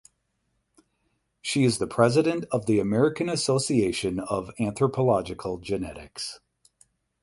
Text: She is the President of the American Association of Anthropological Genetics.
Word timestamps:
She 1.43 1.63
is 1.63 1.77
the 1.77 1.85
President 1.85 2.45
of 2.51 2.65
the 2.65 2.79
American 2.79 3.29
Association 3.29 4.19
of 4.19 4.49
Anthropological 4.59 5.59
Genetics. 5.59 6.39